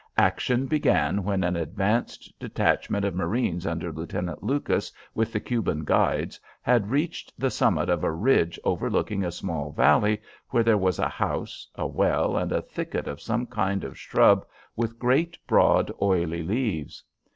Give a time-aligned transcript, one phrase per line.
[0.17, 6.39] Action began when an advanced detachment of marines under Lieutenant Lucas with the Cuban guides
[6.63, 10.19] had reached the summit of a ridge overlooking a small valley
[10.49, 14.43] where there was a house, a well, and a thicket of some kind of shrub
[14.75, 17.03] with great broad, oily leaves.